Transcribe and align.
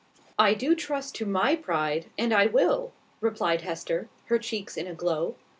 "I 0.39 0.55
do 0.55 0.73
trust 0.73 1.13
to 1.17 1.27
my 1.27 1.55
pride, 1.55 2.07
and 2.17 2.33
I 2.33 2.47
will," 2.47 2.91
replied 3.19 3.61
Hester, 3.61 4.09
her 4.29 4.39
cheeks 4.39 4.75
in 4.75 4.87
a 4.87 4.95
glow. 4.95 5.35